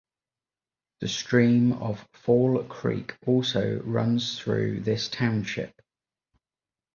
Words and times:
The 1.01 1.07
stream 1.07 1.73
of 1.73 2.09
Fall 2.15 2.63
Creek 2.63 3.15
also 3.27 3.83
runs 3.83 4.39
through 4.39 4.79
this 4.79 5.07
township. 5.07 5.79